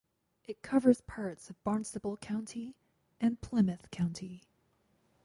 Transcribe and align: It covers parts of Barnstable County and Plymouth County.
It 0.45 0.63
covers 0.63 1.01
parts 1.01 1.51
of 1.51 1.63
Barnstable 1.63 2.17
County 2.17 2.75
and 3.19 3.39
Plymouth 3.39 3.91
County. 3.91 4.41